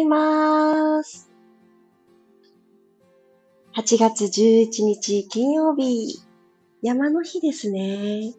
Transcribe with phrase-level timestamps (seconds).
[0.00, 1.30] います。
[3.76, 6.20] 8月11日金曜日、
[6.82, 8.32] 山の日ですね。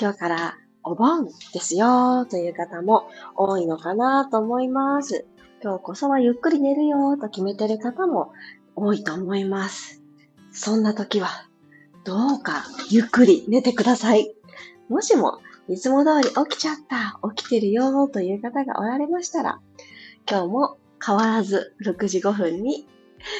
[0.00, 5.26] 今日からお盆ですよという方も多いのかなと思います。
[5.62, 8.32] 今日こそはゆっくり寝るよと決めてる方も
[8.74, 10.02] 多いと思います。
[10.52, 11.28] そんな時は、
[12.04, 14.34] どうかゆっくり寝てください。
[14.88, 19.60] もしも、いつも通り起きちゃった、起きてるよという方がおられましたら、
[20.30, 22.86] 今日も変わらず6時5分に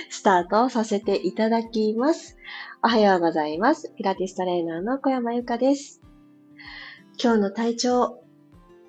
[0.09, 2.38] スタートさせていただきます。
[2.83, 3.92] おはようございます。
[3.95, 6.01] ピラティストレーナーの小山由かです。
[7.23, 8.24] 今日の体調、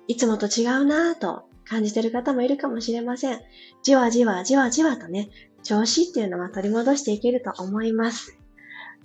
[0.08, 3.40] いつもと違うなぁと感じてる方もいるかもしれません。
[3.82, 5.28] じわじわじわじわとね、
[5.62, 8.38] 調子っていうのは取り戻していけると思います。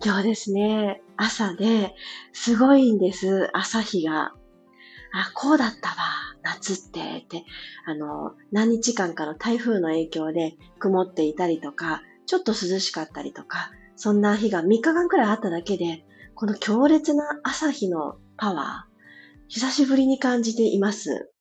[0.01, 1.95] 今日ですね、朝で、
[2.31, 4.31] すごいんです、朝日が。
[5.11, 5.95] あ、こうだったわ、
[6.45, 7.43] 夏って、って、
[7.85, 18.95] あの、何日間かの台風の影響で曇っていたりとか、ちょっと涼しかったりとか、そんな日が3日間くらいあっただけで、この強烈な朝日のパワー、
[19.47, 21.31] 久しぶりに感じています。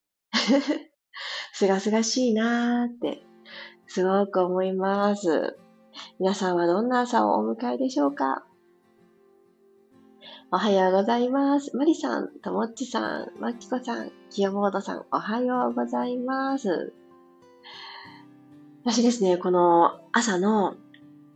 [1.52, 3.22] すがすがしいなーって、
[3.86, 5.56] すごく思います。
[6.18, 8.44] 皆さんはどんな朝をお迎えでしょうか？
[10.54, 11.76] おはようございます。
[11.76, 16.92] マリさん、ともっちさん、まきこさん、きよボードさん、おはようございます。
[18.84, 20.76] 私ですね、この朝の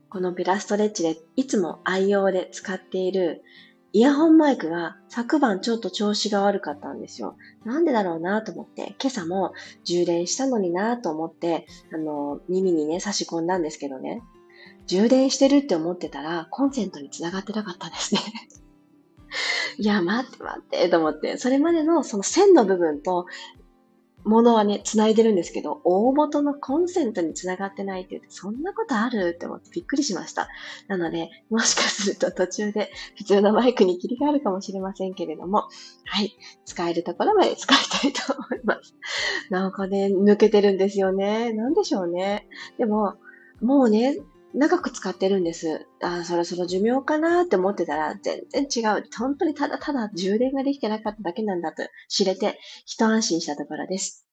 [0.08, 3.42] このピラストレッチでいつも愛用で使っている
[3.92, 7.34] イヤホンマイクが昨晩ちょっと調子が悪かったんですよ。
[7.64, 9.52] なんでだろうなと思って、今朝も
[9.82, 14.22] 充電したのになと思って、あの、耳にね、差し込んだんですけどね。
[14.86, 18.20] 充電してるって思ってたら、コンセントに繋がってなかったんですね。
[19.78, 23.26] いや、待って待って、と思って、それまでのその線の部分と
[24.24, 30.48] ものはね、繋いでるんですけど、大元のコンセントに繋がってないって言って、そんなことあるって思ってびっくりしました。
[30.86, 35.68] なので、もしかすると途中で普通のマイクに切り替わるかもしれませんけれども、
[36.04, 36.36] はい、
[36.66, 38.94] 使えるところまで使いたいと思います。
[39.50, 41.52] なんかね、抜けてるんですよね。
[41.52, 42.48] なんでしょうね。
[42.76, 43.14] でも、
[43.62, 44.18] もうね、
[44.58, 45.86] 長く使ってるんです。
[46.02, 49.04] あそろそろ寿命かなって思ってたら、全然違う。
[49.16, 54.26] 本当にただただ充電ができてなかっただけなんだと知れて、一安心したところです。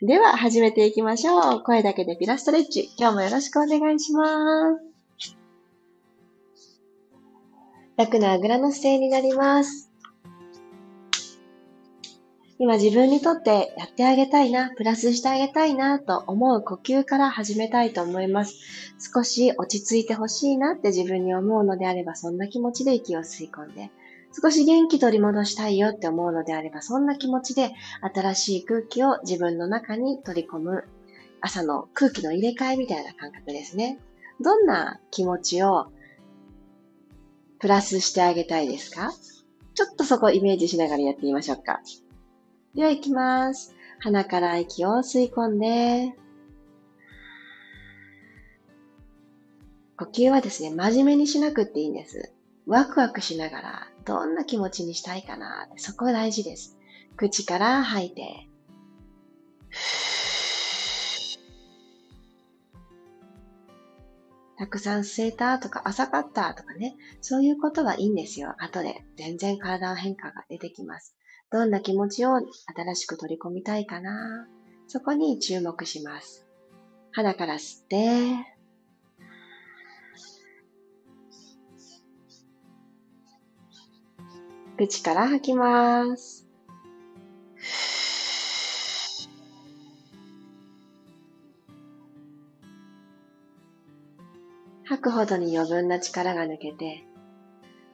[0.00, 1.62] では、始めていきましょう。
[1.62, 2.88] 声だけでピラストレッチ。
[2.96, 4.24] 今日もよろしくお願いしま
[5.26, 5.36] す。
[7.98, 9.87] 楽なあぐらの姿勢になります。
[12.60, 18.56] 今自分にとってやってあげたいな、プラスしてあげたいなと思う呼吸から始めたいと思います。
[19.14, 23.92] 少し落ち着いてほしいなって自分に思うのであれば、そんな気持ちで息を吸い込んで、
[24.42, 27.72] 少し元気取り戻したいよって思うのであれば、そんな気持ちで
[28.12, 30.84] 新しい空気を自分の中に取り込む
[31.40, 34.00] 朝の空気の入れ替えみたいな感覚ですね。
[34.40, 35.92] どんな気持ちを
[37.60, 39.12] プラスしてあげたいですか？
[39.74, 41.80] ちょっとそこイメージしながらやってみましょうか。
[42.78, 43.74] では行きます。
[43.98, 46.14] 鼻から息を吸い込んで、
[49.96, 52.32] 呼吸はですね、真面目にしなくっていいんです。
[52.66, 56.78] ワクワクしながら、どんな気持ちにしたいかなそこ大事です。
[57.16, 58.46] 口から吐いて、
[64.56, 68.54] たくさん吸えたとか浅かったとかね、そういうことはいいんですよ。
[68.58, 71.17] 後で全然体の変化が出てきます。
[71.50, 74.46] どんな気持ちを新しく取り込みたいかな。
[74.86, 76.46] そこに注目します。
[77.12, 78.58] 鼻から吸って、
[84.76, 86.46] 口から吐きます。
[94.84, 97.04] 吐くほどに余分な力が抜けて、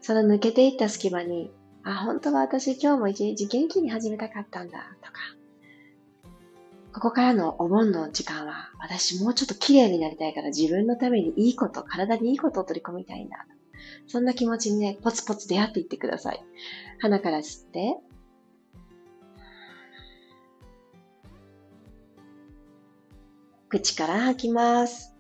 [0.01, 1.51] その抜けていった隙間に
[1.85, 5.21] あ、本当は私今日も一日元気に始めたかったんだ、とか。
[6.95, 13.47] ここからのお盆の時間は、私もうちょっと綺麗になりたいから自分のためにいいこと、体にいいことを取り込みたいんだ。
[14.07, 16.43] そんな気持ちにね、ポツポツ出会っていってください。
[17.01, 17.99] 鼻から吸って、
[23.69, 25.15] 口から吐きます。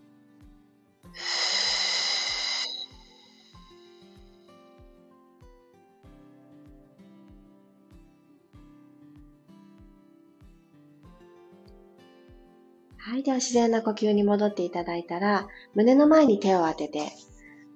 [13.14, 13.22] はい。
[13.22, 15.46] では自然な呼吸に戻っていただいたら、
[15.76, 17.12] 胸の前に手を当てて、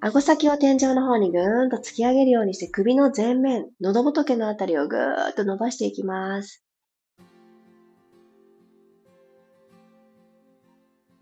[0.00, 6.64] 顎先を天井の方にぐーんと突き上げるようにして首の前面、喉仏のあたりをぐーっと伸ばしていきます。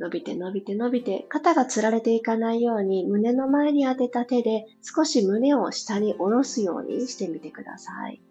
[0.01, 8.23] 伸びて伸びて伸びて、肩がつられていかないように胸の前に当てた手で少し胸を下に下ろすようにしてみてください。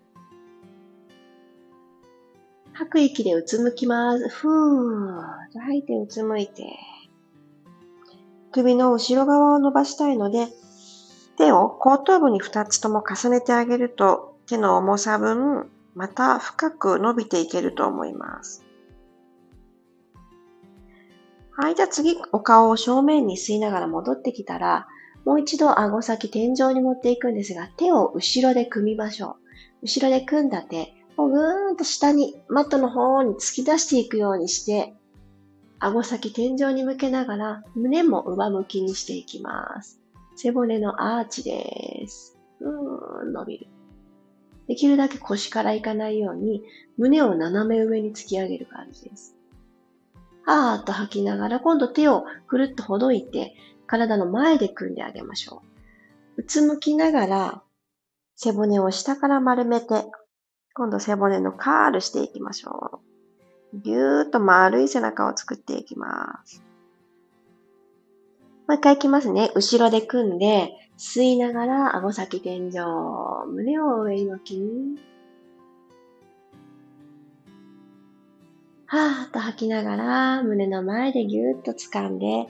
[2.78, 4.28] 吐く息でうつむきます。
[4.28, 5.60] ふー。
[5.60, 6.78] 吐いてうつむいて。
[8.52, 10.48] 首の後ろ側を伸ばしたいので、
[11.38, 18.66] 手を後頭部に2つとも重ねてあげると、手の重さ分、また深く伸びていけると思います。
[21.52, 24.88] はい、じゃあ次、お顔を正面に吸いながら戻ってきたら、
[25.24, 29.38] もう一度顎先天井に持っていくんですが、手を後ろで組みましょ
[29.82, 29.86] う。
[29.86, 34.94] 後ろで組んだ手、をぐーんと下に、マットの方に突き出していくようにして、
[35.80, 40.00] 顎先天井に向けながら、胸も上向きにしていきます。
[40.36, 42.38] 背骨のアーチです。
[42.60, 43.68] うーん、伸びる。
[44.68, 46.64] できるだけ腰からいかないように、
[46.98, 49.36] 胸を斜め上に突き上げる感じです。
[50.46, 53.54] あーっと吐きながら、今度手をくるっとほどいて、
[53.88, 55.62] 体の前で組んであげましょ
[56.38, 56.42] う。
[56.42, 57.64] うつむきながら、
[58.36, 60.06] 背骨を下から丸めて、
[60.78, 63.00] 今度背骨のカールしていきましょ
[63.74, 63.80] う。
[63.80, 66.62] ぎゅーっと丸い背中を作っていきます。
[68.68, 69.52] もう一回いきますね。
[69.56, 72.74] 後ろで組んで、吸いながら顎先天井、
[73.48, 74.62] 胸を上に向き、
[78.88, 82.48] はーっと吐きながら、胸の前でぎゅーっと掴んで、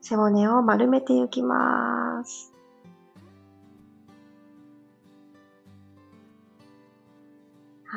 [0.00, 2.52] 背骨を丸めていきます。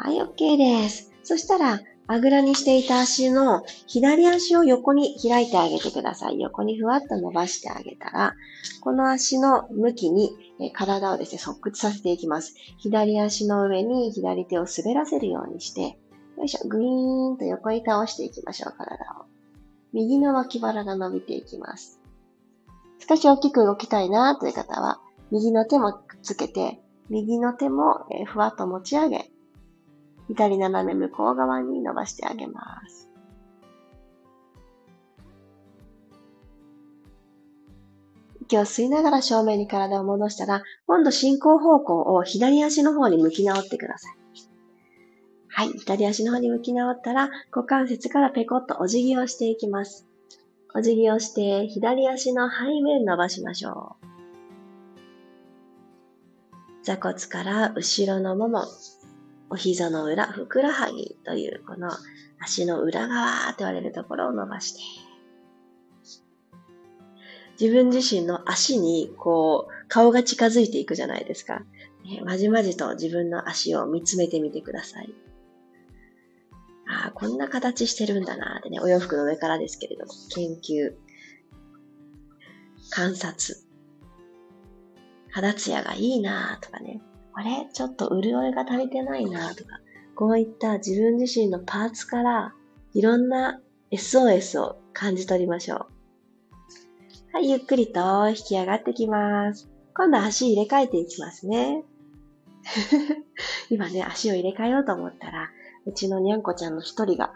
[0.03, 1.11] はい、OK です。
[1.21, 6.41] そしたら、あぐらにしていた足の左足を横に開いてあげてください。
[6.41, 8.33] 横にふわっと伸ばしてあげたら、
[8.81, 10.31] この足の向きに
[10.73, 12.55] 体をですね、側屈させていきます。
[12.79, 15.99] 左足の上に左手を滑らせるようにして、
[16.35, 19.25] よいしょ、グイーンと横に倒していきましょう、体を。
[19.93, 21.99] 右の脇腹が伸びていきます。
[23.07, 24.99] 少し大きく動きたいなという方は、
[25.29, 26.81] 右の手もくっつけて、
[27.11, 29.29] 右の手もふわっと持ち上げ、
[30.33, 33.09] 左斜め向こう側に伸ばしてあげます。
[38.41, 44.17] 息を吸いながら正面に体を戻したら、今度進行方向を左足の方に向き直ってください。
[45.53, 45.69] はい。
[45.79, 50.07] 左足の方に向き直ったら、股関節からペコッとお辞儀をしていきます。
[50.73, 54.05] お辞儀をして、左足の背面伸ばしましょう。
[56.83, 58.63] 座骨から後ろのもも、
[59.51, 61.91] お膝の裏、ふくらはぎというこの
[62.39, 64.79] 足の裏側と言われるところを伸ばして、
[67.59, 71.59] 自分自身の足にこう顔が近づいていくじゃないですか。
[72.05, 75.13] ね、まじまじと自分の足を見つめてみてください。
[76.87, 80.93] ああ、こんな形してるんだなってね、お洋服の上からですけれども、研究、
[82.89, 83.57] 観察、
[85.29, 87.01] 肌ツヤがいいなとかね、
[87.33, 87.67] あれ？
[87.73, 89.79] ちょっと潤いが足りてないなとか、
[90.15, 92.53] こういった自分自身のパーツから
[92.93, 93.59] いろんな
[93.91, 95.85] SOS を感じ取りましょう。
[97.33, 99.69] はい、ゆっくりと引き上がってきます。
[99.95, 101.83] 今度は足入れ替えていきますね。
[103.69, 105.49] 今ね、足を入れ替えようと思ったら、
[105.85, 107.33] うちのにゃんこちゃんの一人が、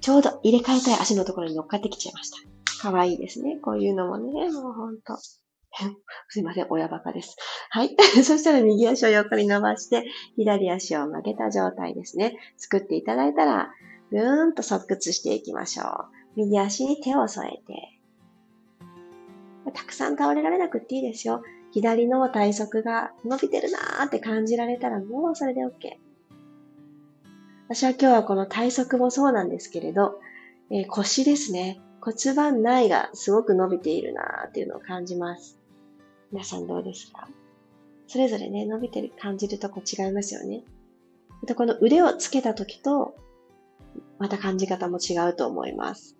[0.00, 2.38] ちょうど入れ替えたい足のところに乗っかってきちゃいました。
[2.82, 3.58] かわいいですね。
[3.62, 5.18] こういうのもね、もうほんと。
[6.28, 7.36] すいません、親バカです。
[7.70, 7.96] はい。
[8.22, 10.04] そしたら右足を横に伸ばして、
[10.36, 12.36] 左足を曲げた状態ですね。
[12.56, 13.72] 作っていただいたら、
[14.10, 15.86] ぐーんと側屈していきましょう。
[16.36, 18.00] 右足に手を添えて。
[19.72, 21.42] たくさん倒れられなくっていいですよ。
[21.72, 25.70] 左の体側が伸びてるなーって感じられたらもうそれで OK。
[27.68, 30.20] 私は今日はこの体側もそうなんですけれど、
[30.70, 31.80] えー、腰ですね。
[32.00, 35.58] 骨盤内がすごく伸びているなーっていうのを感じます。
[36.34, 37.28] 皆さんどうですか？
[38.08, 40.64] それぞれね、伸びてる感じるとこ違いますよね。
[41.40, 43.14] またこの腕をつけた時と、
[44.18, 46.16] また感じ方も違うと思います。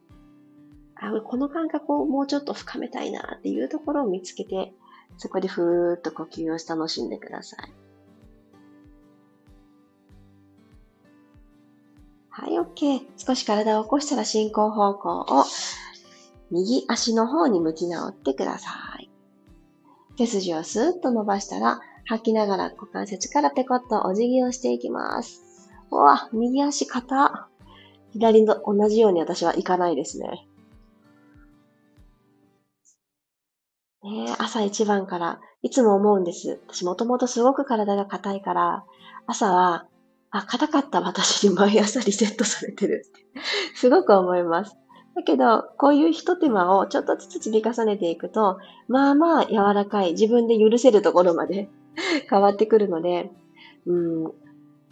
[0.95, 4.73] あこの感覚をもうちょっと深めたいなっていうところを見つけて、
[5.19, 7.73] そこでふーっと呼吸を楽しんでください。
[12.29, 13.01] はい、OK。
[13.17, 15.45] 少し体を起こしたら進行方向を
[16.53, 18.69] 右足の方に向き直ってくださ
[19.01, 19.11] い。
[20.17, 25.43] 背筋をスーッと伸ばしたら、吐きながら股関節からペコッとお辞儀をしていきます。
[25.91, 27.49] うわ、右足肩。
[28.13, 30.47] 左と同じように私はいかないですね。
[34.05, 36.61] ね朝一番から、いつも思うんです。
[36.69, 38.85] 私もともとすごく体が硬いから、
[39.27, 39.89] 朝は
[40.37, 43.05] あ、硬かった私に毎朝リセットされてる、
[43.77, 44.77] すごく思います。
[45.15, 51.69] だけど、こういう一手間をちょっとずつ積み重ねていくと、まあまあ柔らかい、自分で許せるところまで
[52.29, 53.31] 変わってくるので、
[53.87, 54.25] うん、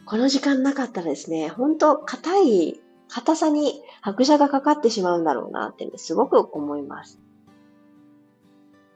[0.05, 7.19] この時間なかったらですね、本当硬い、硬さに拍車がかかってしまうんだろうなって、ね、すごく思います。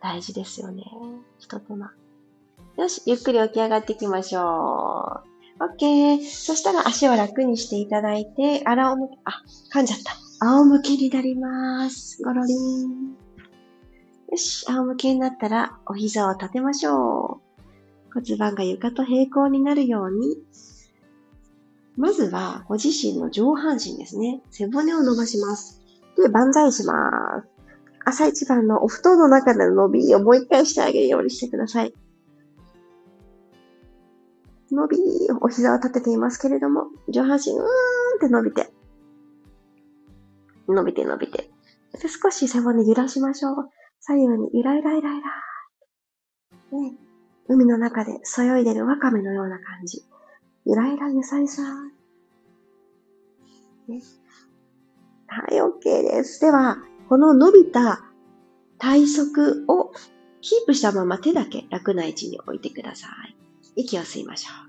[0.00, 0.84] 大事ですよね。
[1.38, 1.92] 一手間。
[2.76, 5.22] よし、ゆっくり起き上がっていきましょ
[5.58, 5.64] う。
[5.76, 6.24] OK。
[6.28, 9.42] そしたら足を楽にしていただいて、あらおむ、あ、
[9.72, 10.25] 噛んじゃった。
[10.38, 12.22] 仰向けになります。
[12.22, 13.16] ゴロリン。
[14.30, 17.40] よし、仰向けになったらお膝を立てましょ
[18.10, 18.12] う。
[18.12, 20.36] 骨盤が床と平行になるように、
[21.96, 24.42] まずはご自身の上半身ですね。
[24.50, 25.80] 背骨を伸ばします。
[26.18, 26.92] で、万歳しま
[27.42, 27.48] す。
[28.04, 31.94] 朝一番のお布団の中での伸びをもう一回してあげるようにしてください。
[34.70, 34.98] 伸び、
[35.40, 37.66] お膝を立てていますけれども、上半身うーんっ
[38.20, 38.70] て伸びて、
[40.68, 41.50] 伸びて伸びて。
[41.92, 43.70] で少し背骨揺らしましょう。
[44.00, 45.28] 左右にゆらゆらゆらゆら。
[46.80, 46.94] ね、
[47.48, 50.04] 海の中でそよいでるワカメのような感じ。
[50.64, 51.62] ゆらゆらゆさゆさ。
[53.88, 54.02] ね、
[55.26, 56.40] はい、OK です。
[56.40, 58.04] では、この伸びた
[58.78, 59.92] 体側を
[60.40, 63.36] キープしたまま手だけ楽な位置に置いてください。
[63.76, 64.66] 息を吸いましょう。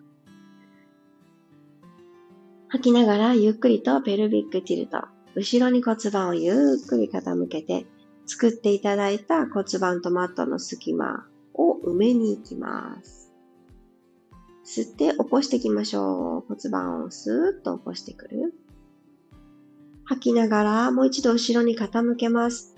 [2.70, 5.17] 吐きながらゆっくりとペルビックティルト。
[5.38, 7.86] 後ろに骨盤をゆっくり傾けて、
[8.26, 13.32] 作っていただいた骨盤とマットの隙間を埋めに行きます。
[14.66, 16.48] 吸って起こしていきましょう。
[16.48, 18.56] 骨盤をスーッと起こしてくる。
[20.06, 22.76] 吐きながらもう一度後ろに傾けます。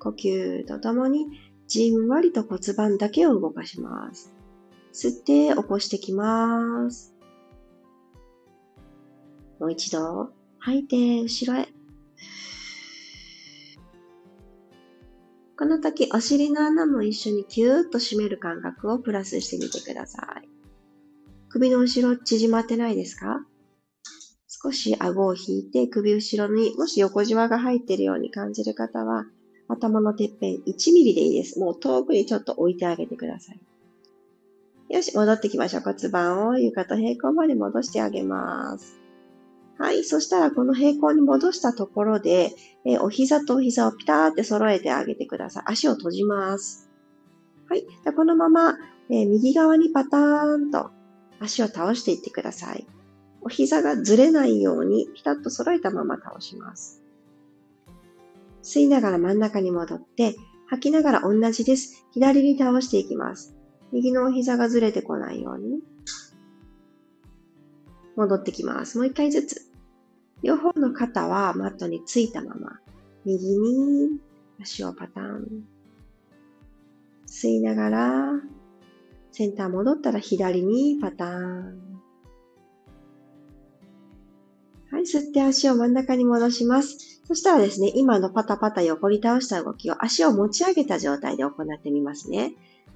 [0.00, 1.28] 呼吸とともに
[1.66, 4.34] じんわりと骨盤だけを動かします。
[4.92, 7.12] 吸って起こしてきます。
[9.62, 11.68] もう一度吐いて後ろへ。
[15.56, 20.48] この時、お尻の穴も一緒にキューッと締める感覚をプラスしてみてください。
[21.48, 23.46] 首の後ろ縮まってないですか？
[24.48, 29.26] 少し顎を引いて首後ろにもし横じわが入っているように感じる方は
[29.68, 31.60] 頭のてっぺん1ミリでいいです。
[31.60, 33.60] もう遠くにちょっと置いてあげてください。
[34.92, 35.82] よし、戻ってきましょう。
[35.82, 38.98] 骨盤を床と平行まで戻してあげます。
[39.82, 40.04] はい。
[40.04, 42.52] そしたら、この平行に戻したところで、
[42.84, 45.64] えお膝とお膝をピターって揃えてあげてください。
[45.66, 46.88] 足を閉じます。
[47.68, 47.84] はい。
[48.14, 48.78] このまま、
[49.10, 50.92] え右側にパターンと
[51.40, 52.86] 足を倒していってください。
[53.40, 57.02] お膝がずれないようにピタッと揃えたまま倒します。
[58.62, 60.36] 吸いながら真ん中に戻って、
[60.68, 62.06] 吐きながら同じです。
[62.12, 63.56] 左に倒していきます。
[63.90, 65.80] 右のお膝がずれてこないように。
[68.14, 68.96] 戻ってきます。
[68.96, 69.71] もう一回ずつ。
[70.42, 72.80] 両方の肩はマットについたまま。
[73.24, 74.18] 右に
[74.60, 75.64] 足をパターン。
[77.26, 78.24] 吸いながら、
[79.30, 81.92] センター戻ったら左にパターン。
[84.90, 87.22] はい、吸って足を真ん中に戻します。
[87.26, 92.52] そしたらですね、今のパタパタ横に倒した動きを足を持ち上げた状態で行ってみますね。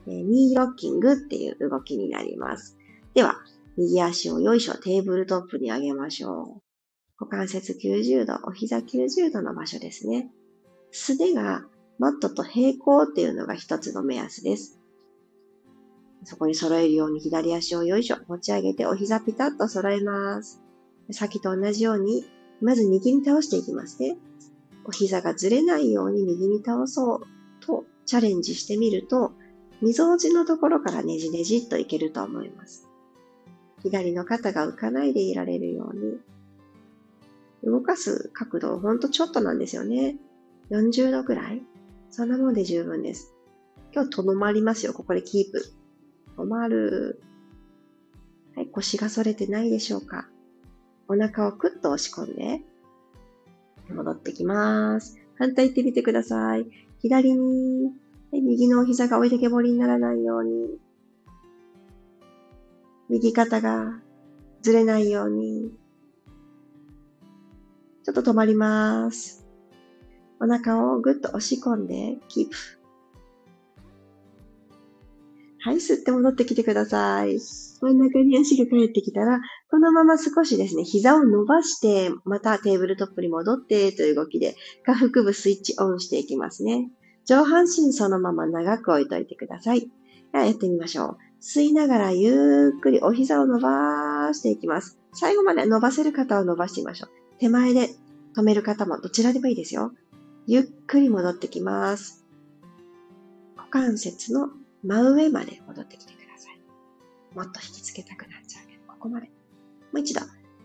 [0.07, 2.76] えー、ニーロッキングっていう動きになります。
[3.15, 3.37] では、
[3.79, 6.65] 右足をよいしょ、テーブルトップに上げましょう。
[7.18, 10.30] 股関節90度、お膝90度の場所ですね。
[10.90, 11.64] 素手が
[11.99, 14.78] マットと平行っていうのが一つの目安です。
[16.25, 20.61] そこに揃えるように左足をよいしょ、持ち上げてお膝ピタッと揃えます。
[21.12, 22.26] さっきと同じように、
[22.61, 24.18] まず右に倒していきますね。
[24.85, 27.20] お膝がずれないように右に倒そう
[27.61, 29.32] とチャレンジしてみると、
[29.80, 32.88] 溝落ちのところからねじねじっといけると思います。
[33.82, 36.05] 左の肩が浮かないでいられるように、
[37.66, 40.16] 動かす角度ほんとちょっとなんですよね。
[40.70, 41.62] 40度くらい？
[42.11, 43.35] そんなもんで十分です。
[43.92, 44.94] 今日とどまりますよ。
[44.94, 45.64] ここでキープ。
[46.38, 47.20] 止まる。
[48.54, 50.28] はい、腰が反れてないでしょうか
[51.08, 52.62] お腹をクッと押し込んで、
[53.92, 55.18] 戻ってきます。
[55.38, 56.66] 反対行ってみてください。
[57.00, 57.92] 左に、
[58.32, 60.78] 右のお膝が置いてけぼりにならないように、
[63.08, 64.00] 右肩が
[64.62, 65.73] ずれないように、
[68.06, 69.44] ちょっと止まります。
[70.40, 72.56] お腹をぐっと押し込んで、キープ。
[75.58, 77.40] はい、吸って戻ってきてください。
[77.40, 79.40] 真ん中に足が帰ってきたら、
[79.72, 86.88] このまま少しですね、膝を伸ばして、またテーブルトップに戻ってという動きで、下腹部スイッチオンしていきますね。
[87.25, 89.80] 上半身そのまま長く置いといてください。
[89.80, 91.16] ではやってみましょう。
[91.42, 94.96] 吸いながらゆっくりお膝を伸ばしていきます。
[95.12, 97.25] 最後まで伸ばせる方は伸ばしてみましょう。
[97.38, 97.90] 手前で
[98.37, 99.93] 止める方もどちらでもいいですよ。
[100.47, 102.25] ゆっくり戻ってきます。
[103.57, 104.50] 股関節の
[104.85, 106.61] 真上まで戻ってきてください。
[107.35, 109.26] もっと引きつけたくなっちゃうけど、ここまで。
[109.26, 109.33] も
[109.95, 110.21] う一度、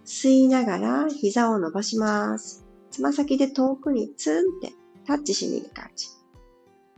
[0.05, 2.65] 吸いながら膝を伸ばします。
[2.89, 4.73] つま先で遠くにツンって
[5.05, 6.07] タッチしに行く感じ。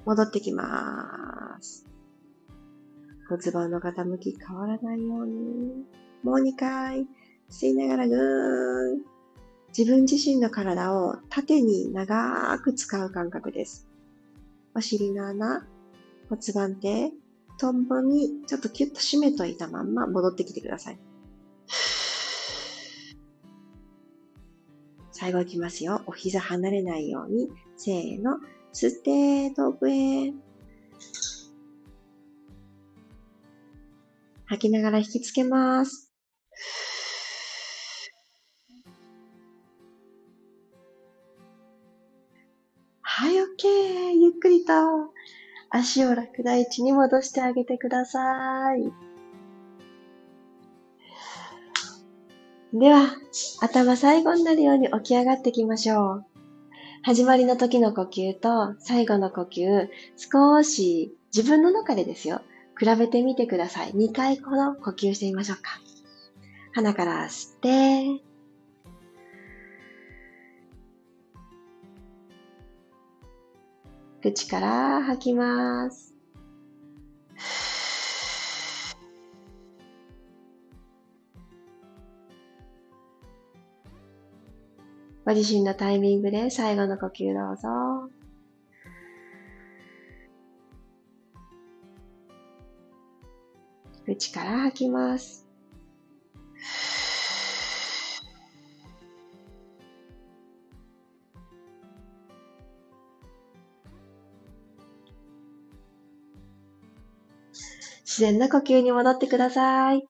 [0.05, 1.85] 戻ってきます。
[3.29, 5.85] 骨盤の傾き変わらないように。
[6.23, 7.07] もう2回。
[7.49, 9.12] 吸いながらぐーん。
[9.75, 13.87] 自分自身の体を縦に長く使う感覚です。
[14.75, 15.67] お尻の穴、
[16.29, 17.11] 骨盤底、
[17.59, 20.99] トンボにちょっとキュッと締めといたまんま戻ってきてください。
[25.11, 26.03] 最後いきますよ。
[26.05, 27.49] お膝離れないように。
[27.75, 28.37] せーの。
[28.73, 30.33] 吸って、遠くへ。
[34.45, 36.02] 吐きながら引きつけます。
[43.23, 44.21] はい、OK。
[44.21, 44.73] ゆっくりと
[45.69, 48.91] 足を楽な位置に戻してあげてください。
[52.77, 53.15] では、
[53.61, 56.25] 頭最後になるように起き上がっていきましょう。
[57.03, 59.87] 始まりの時の呼吸と最後の呼吸、
[60.17, 62.41] 少し自分の中でですよ、
[62.77, 63.93] 比べてみてください。
[63.93, 65.79] 2回ほど呼吸してみましょうか。
[66.73, 68.32] 鼻から吸って、
[74.23, 76.15] 口から吐きます。
[85.25, 87.67] ご自身のタイミングで最後の呼吸どうぞ。
[94.05, 95.42] 口から吐きます。
[108.13, 110.03] 自然な呼吸に戻ってください。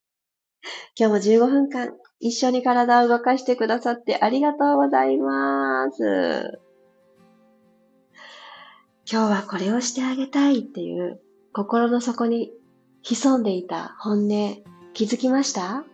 [1.00, 6.60] 今日も15分間一緒に体を動かしてくださってありがとうございます。
[9.10, 11.22] 今日はこれをしてあげたいっていう
[11.54, 12.52] 心の底に
[13.04, 14.28] 潜んでいた本音
[14.94, 15.86] 気づきました？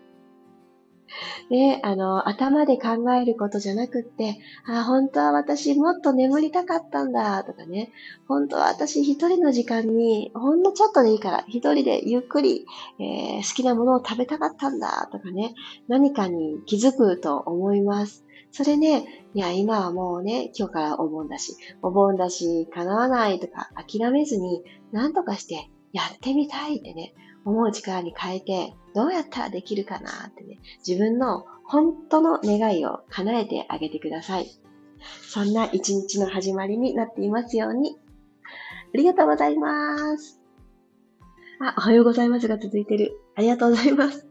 [1.49, 7.91] で、あの、頭で考えることじゃなくって、あ、本当は私もっと眠りたかったんだ、とかね、
[8.27, 12.65] 本当は私一人の時間に、ほんのちょっとでいいから、一人でゆっくり、
[12.99, 15.53] えー、好きなものを食べたかったんだ、とかね、
[15.87, 18.25] 何かに気づくと思います。
[18.51, 27.13] それね、いや、今はもうね、今日からお盆だし、お盆だし、叶わないとか諦めずに、何とかしてやってみたいってね、
[27.49, 34.47] 思う力に変えて、どうやったらできるかなってね、自分の本当の願いを叶えてあげてください。
[35.29, 37.97] そんな一日の始まりになっていますように。
[38.93, 40.39] ありがとうございます。
[41.61, 43.19] あ、おはようございますが続いてる。
[43.35, 44.27] ありがとうございます。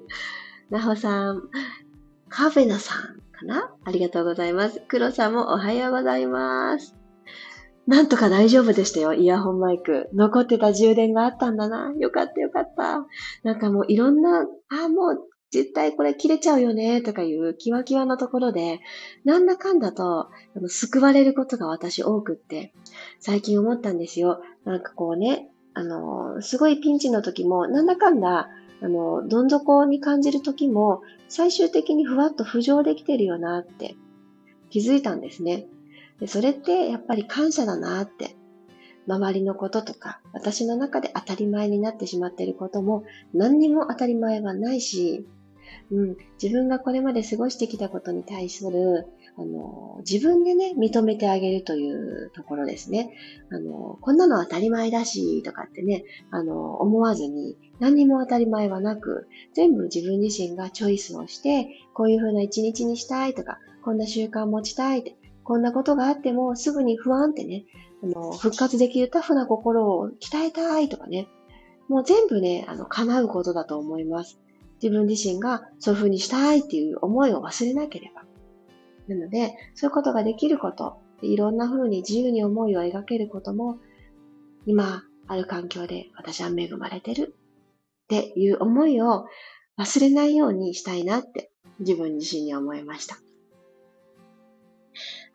[0.70, 1.50] なほさん、
[2.28, 3.74] カフェナさんかな？
[3.84, 4.82] ありがとうございます。
[4.88, 6.99] 黒さんもおはようございます。
[7.90, 10.08] なんとか大丈夫でしたよ、イヤホンマイク。
[10.14, 11.92] 残ってた充電があったんだな。
[11.98, 13.04] よかったよかった。
[13.42, 18.78] なんかもういろんな、あ、もう絶対これ切れちゃうよね、とかいうキワキワのところで、
[19.24, 22.72] なんだかんだと、あの救われることが私多くって、
[23.18, 24.40] 最近思ったんですよ。
[24.64, 28.50] なんかこうね、あの、すごいピンチの時も、なんだかんだ、
[28.82, 33.96] あの、どん底に感じる時も、最終的にふわっと浮上できてるよなって
[34.70, 35.66] 気づいたんですね。
[36.20, 38.36] でそれってやっぱり感謝だなって。
[39.06, 45.26] 周りのこととか、私の中で当たり前になってしまっていることも何にも当たり前はないし、
[45.90, 49.06] うん、自分がこれまで過ごしてきたことに対する、
[49.36, 53.16] あの、自分でね、認めてあげるというところですね。
[53.50, 65.16] あの、こんなの当たり前だし、とかってね、あの、思わずに、何にも当たり前はなく、全部自分自身がチョイスをして、こういう風な一日にしたいとか、こんな習慣を持ちたいって、
[65.50, 67.64] こんなことがあってもすぐに不安ってね、
[68.04, 71.26] あの、復活できるタフな心を鍛えたいとかね、
[71.88, 74.38] もう全部ね、あの、叶うことだと思います。
[74.80, 78.22] 自分自身がそういう風にしたいっていう思いを忘れなければ。
[79.08, 83.80] なので、そういうことができること、いろんな風に自由に思いを描けることも、
[84.66, 87.34] 今ある環境で私は恵まれてる
[88.04, 89.26] っていう思いを
[89.76, 93.16] 忘れないようにしたいなって自分自身に思いました。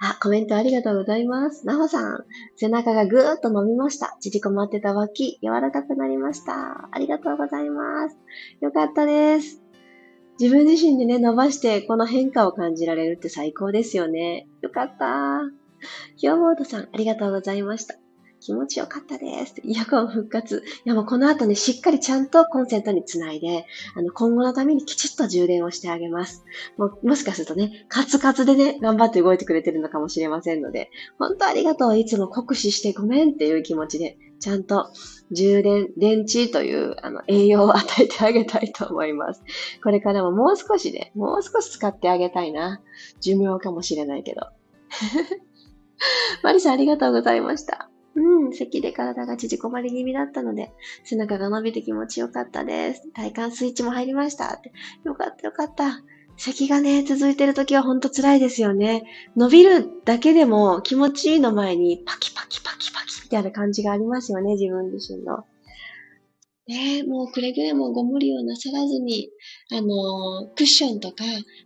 [0.08, 1.66] あ、コメントありがとうございます。
[1.66, 4.18] なほさん、背中がぐーっと伸びました。
[4.20, 6.90] 縮こまってた脇、柔らかくなりました。
[6.92, 8.16] ありがとうございます。
[8.62, 9.64] よかったです。
[10.40, 14.48] 自分自身でね、伸ばしてこの変化を感じられるって最高ですよね。
[14.62, 15.40] よかった。
[16.18, 17.96] 清本さん、ありがとうございました。
[18.46, 19.56] 気持ちよかったです。
[19.64, 20.64] イヤホン復活。
[20.86, 26.46] いやもうこの後ね、しっかりちゃんとコンセントにつないで、あの、今後のためにきちっと充電をしてあげます。
[26.78, 31.98] もう、もしかするとね、カツカツでね、頑張って動いてくれてるのかもしれませんので、本当ありがとう。
[31.98, 34.92] いつも酷使してごめんっていう気持ちで、ちゃんと
[35.32, 39.42] 充電、電池というあの栄養を与えてあげたいと思います。
[39.84, 42.80] これからももう少しで、もう少し使ってあげたいな。
[43.22, 44.42] 寿命かもしれないけど。
[46.44, 47.90] マリさんありがとうございました。
[48.16, 50.72] うん、咳で体が縮こまり気味だったので、
[51.04, 53.10] 背中が伸びて気持ちよかったです。
[53.14, 54.72] 体幹スイッチも入りましたって。
[55.04, 56.02] よかったよかった。
[56.38, 59.04] 咳がね、続いてる時はほんと辛いですよね。
[59.36, 65.46] 伸びるだけでも気持ちいいの前にパキパキパキパキみたいな感じがありますよね、自分自身の。
[66.68, 69.30] ねもうくれぐれもご無理をなさらずに、
[69.72, 71.24] あのー、クッションとか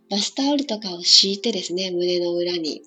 [0.09, 2.83] バスタオルとかを敷いてですね、胸の裏に。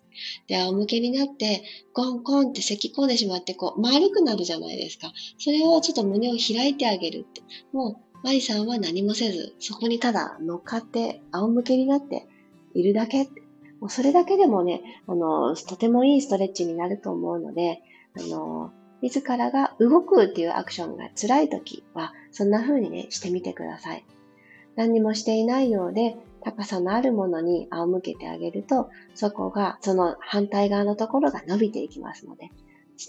[0.47, 5.13] で、仰向けになって、コンコンって咳き込んでしまって、こう、丸くなるじゃないですか。
[5.39, 7.43] それをちょっと胸を開いてあげるって。
[7.73, 12.27] もう、マリさんは何もせず、そこにただ乗っかって、仰向けになって
[12.75, 13.25] いるだけ。
[13.81, 17.83] もうそれだけでもね、あの、とてもいいストレッチになると思うので、
[18.17, 18.71] あの、
[19.03, 24.05] 自らが動くっていうアクションが辛い時は、そんな風にね、してみてください。
[24.77, 32.51] 何にもしていないようで、高さのあるものに仰向けてあげると、そこが、その反対側のところが伸びていきますので、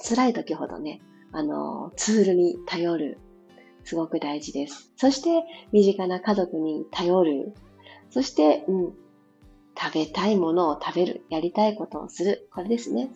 [0.08, 3.18] 辛い時ほどね、あの、ツールに頼る
[3.84, 4.92] すごく大事です。
[4.96, 7.54] そして、身近な家族に頼る。
[8.10, 8.94] そして、うん、
[9.78, 11.26] 食べたいものを食べる。
[11.30, 12.48] やりたいことをする。
[12.54, 13.10] これですね。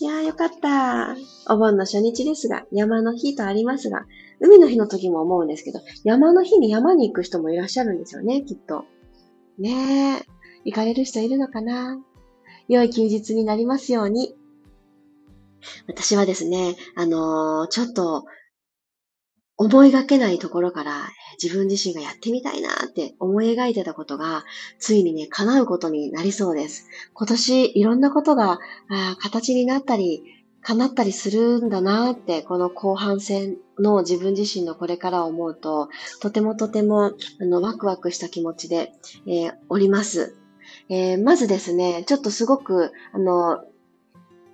[0.00, 1.16] いやーよかった。
[1.52, 4.06] お盆の初日ですが、山の日とありますが、
[4.40, 8.84] 海の日の時も思うんですけど、山の日に山に行く人もいらっしゃるんですよね、きっと。
[9.58, 10.26] ねえ。
[10.64, 11.98] 行かれる人いるのかな？
[12.68, 14.34] 良い休日になりますように。
[15.86, 18.24] 私はですね、あのー、ちょっと
[19.56, 21.08] 思いがけないところから
[21.42, 24.44] 自分自身がやってみたいなって思い描いてたことが、
[24.78, 26.88] ついにね、叶うことになりそうです。
[27.14, 28.58] 今年いろんなことが
[28.90, 30.22] あ形になったり、
[30.60, 35.88] 叶ったりするんだなって、この後半戦の自分自身のこれからを思うと、
[36.20, 38.92] とてもとてもあのワクワクした気持ちで、
[39.26, 40.36] えー、おります。
[40.88, 43.64] えー、まずですね、ちょっとすごく、あの、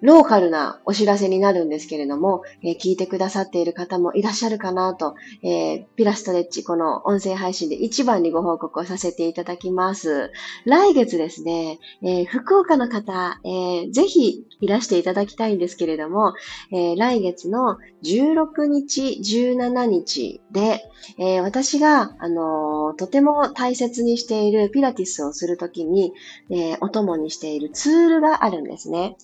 [0.03, 10.33] ローカルなお知らせになるんですけれども、えー、聞いてくださっている方もいらっしゃるかなと、えー、ピラストレッチ、この音声配信で一番にご報告をさせていただきます。
[10.65, 16.35] 来月ですね、えー、福岡の方、えぜひいらしていただきたいんですけれども、
[16.73, 20.83] え来月の16日、17日で、
[21.19, 26.13] え私が、あのとても大切にしているピラティスをするときに、
[26.51, 29.17] えお供にしているツールがあるんですね。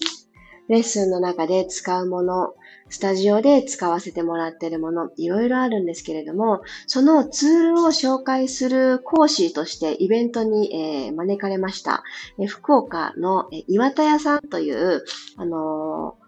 [0.69, 2.55] レッスンの中で使うもの、
[2.91, 12.03] スタジオで使わせてもらっているもの、いろいろあるんですけれども、そのツールを紹介する講師としてイベントに、えー、招かれました。
[12.47, 15.05] 福岡の、岩田屋さんという、
[15.37, 16.28] あのー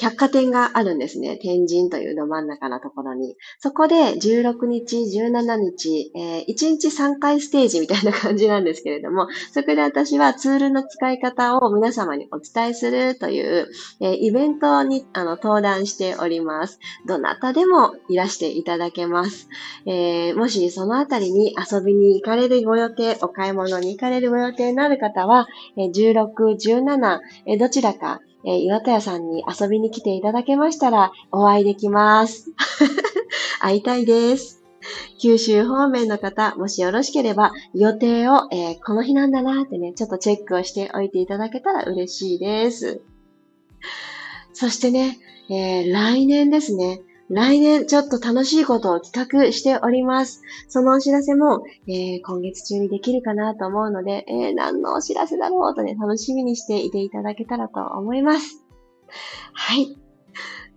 [0.00, 1.36] 百貨店があるんですね。
[1.38, 3.36] 天神というど真ん中のところに。
[3.58, 13.68] そこで16日、17日、えー、1日3回ステージみたいな感じなんですけれども、そこで私はツールの使い方を皆様にお伝えするという、
[14.00, 16.78] えー、イベントにあの登壇しております。
[17.06, 19.48] どなたでもいらしていただけます。
[19.84, 26.34] えー、もしそのあたりに遊びに行かれるご予定、お買い物に行かれるご予定のある方は、え16、
[27.46, 32.52] 17、どちらかえー、岩田屋さんに遊びに来ていただけましたら、お会いできます。
[33.60, 34.62] 会いたいです。
[35.20, 43.02] 九州方面の方、もしよろしければ、予定を、えー、この日なんだなってね、ちょっとチェックをしておいていただけたら嬉しいです。
[44.52, 45.18] そしてね、
[45.50, 47.00] えー、来年ですね。
[47.30, 50.40] 来年ちょっと楽しいことを企画しております。
[50.68, 58.64] そのお知らせも、えー、今月中にできるかなと思うので、えー、何のお知らせだろうとね、楽しみにしていていただけたらと思います。
[59.52, 59.98] はい。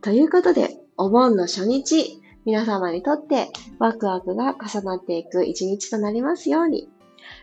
[0.02, 6.90] ということで、お盆の初日、皆様にとってワクワクが重なっていく一日となりますように、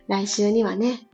[0.09, 1.09] 来週にはね、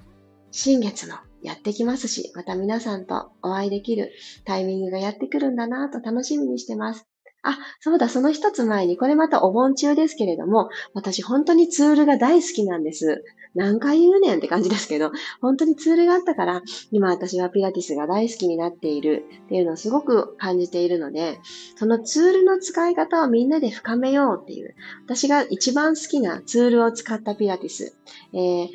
[0.50, 4.10] 新月のやってきますし、また皆さんとお会いできる
[4.44, 7.06] タイミングがやってくるんだなと楽しみにしてます。
[7.44, 13.22] あ、そうだ、その一つ前に、これまたお盆中ですけれども、私本当にツールが大好きなんです。
[13.54, 21.38] 何回言うねんって感じですけど、本当にツールがあったから、今私はピラティスが大好きになっているっていうのをすごく感じているので、
[21.76, 27.96] そのツールの使い方をみんなで深めようっていう、私が一番好きなツールを使ったピラティス。
[28.32, 28.68] えー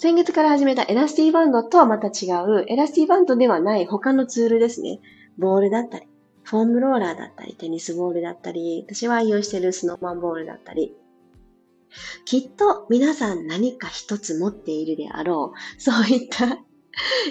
[0.00, 5.00] 先月から始めたエラスティバンドとはまた違う、エラスティバンドではない他のツールですね。
[5.38, 6.07] ボールだったり、
[6.48, 10.94] フォームローラーだったり、テニスボールだったり、私は愛用しているスノーマンボールだったり、
[12.24, 16.58] きっと皆さん何か一つ持っているであろう、そういった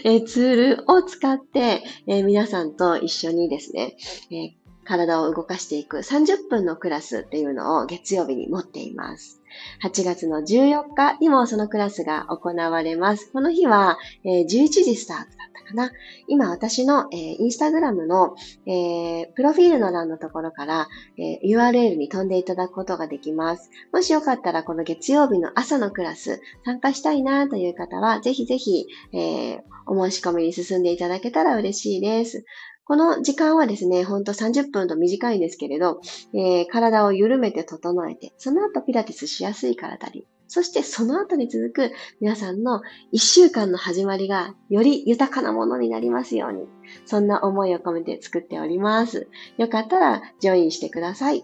[0.04, 3.98] えツールを使って、え皆さんと一緒にですね、
[4.32, 4.56] え
[4.88, 9.42] 体を動かしていく30分のクラスっていうのを月曜日に持っています。
[9.84, 13.30] 8月の14日にもそのクラスが行われます。
[13.32, 15.92] この日は、え11時スタートだったかな。
[16.28, 23.70] 今私の、えインスタグラムの、えプロフィールの欄のところから、え URL に飛んでいただくことができます。
[23.92, 32.46] もしよかったらこの月曜日の朝のクラス参加したいなという方は、ぜひぜひ、えお申し込みに進んでいただけたら嬉しいです。
[32.88, 36.00] この時間はですね、ほんと30分と短いんですけれど、
[36.34, 42.82] えー、体を緩めて整えて、その後ピラティスしやすい体に、そしてその後に続く皆さんの
[43.14, 46.66] 1週間の始まりがより豊かなものになりますように、
[47.06, 49.28] そんな思いを込めて作っております。
[49.58, 51.44] よかったらジョインしてください。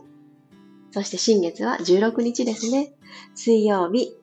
[0.92, 2.94] そして新月は16日ですね。
[3.36, 4.16] 水曜日、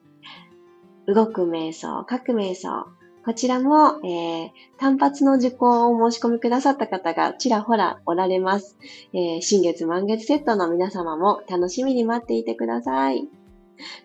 [1.05, 2.87] 動く瞑想、書く瞑想、
[3.23, 8.77] こちらも、えー、単発の受講を申し込みくださった方がちらほらおられます。
[9.13, 13.27] えー、新月満月セットの皆様も楽しみに待っていてください。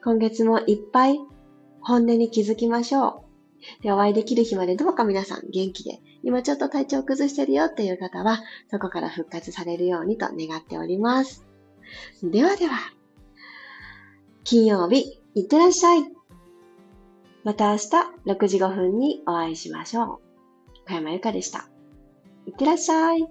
[0.05, 1.19] 今月もいっぱい
[1.81, 3.25] 本音に気づきましょ
[3.81, 3.83] う。
[3.83, 11.47] で、お会いできる日までどうか皆さん元気で、今ちょっと体調崩してるよっていう方は、そこから復活されるようにと願っております。
[12.23, 12.77] ではでは、
[14.45, 16.16] 金曜日、いってらっしゃい。
[17.47, 17.87] また明日
[18.27, 20.19] 6時5分にお会いしましょう。
[20.89, 21.69] 小山由かでした。
[22.45, 23.25] いってらっしゃい。